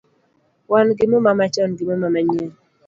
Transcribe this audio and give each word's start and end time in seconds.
Wan 0.71 0.87
gi 0.97 1.05
muma 1.11 1.31
machon 1.39 1.69
gi 1.77 1.83
muma 1.89 2.07
manyien 2.13 2.49